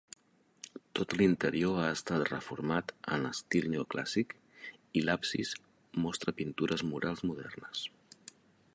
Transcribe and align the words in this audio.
Tot 0.99 1.11
l'interior 1.17 1.75
ha 1.81 1.89
estat 1.97 2.23
reformat 2.31 2.95
en 3.17 3.29
estil 3.33 3.69
neoclàssic 3.75 4.35
i 5.01 5.05
l'absis 5.07 5.55
mostra 6.07 6.37
pintures 6.41 6.87
murals 6.95 7.27
modernes. 7.33 7.89